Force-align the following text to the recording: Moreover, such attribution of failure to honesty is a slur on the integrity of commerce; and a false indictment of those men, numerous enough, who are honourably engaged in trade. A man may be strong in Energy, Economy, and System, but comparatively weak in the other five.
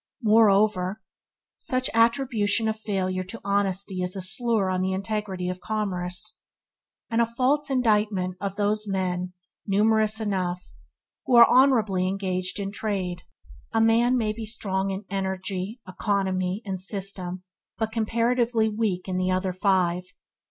Moreover, 0.23 0.99
such 1.59 1.87
attribution 1.93 2.67
of 2.67 2.79
failure 2.79 3.23
to 3.25 3.41
honesty 3.43 4.01
is 4.01 4.15
a 4.15 4.21
slur 4.23 4.67
on 4.67 4.81
the 4.81 4.93
integrity 4.93 5.47
of 5.47 5.59
commerce; 5.61 6.39
and 7.11 7.21
a 7.21 7.25
false 7.27 7.69
indictment 7.69 8.35
of 8.41 8.55
those 8.55 8.87
men, 8.87 9.33
numerous 9.67 10.19
enough, 10.19 10.71
who 11.27 11.35
are 11.35 11.47
honourably 11.47 12.07
engaged 12.07 12.59
in 12.59 12.71
trade. 12.71 13.21
A 13.73 13.79
man 13.79 14.17
may 14.17 14.33
be 14.33 14.43
strong 14.43 14.89
in 14.89 15.05
Energy, 15.11 15.79
Economy, 15.87 16.63
and 16.65 16.79
System, 16.79 17.43
but 17.77 17.91
comparatively 17.91 18.69
weak 18.69 19.07
in 19.07 19.17
the 19.19 19.29
other 19.29 19.53
five. 19.53 20.01